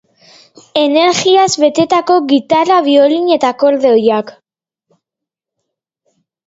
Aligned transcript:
Energiaz 0.83 1.51
betetako 1.65 2.17
gitarra, 2.33 2.81
biolin 2.89 3.31
eta 3.37 3.55
akordeoiak. 3.57 4.35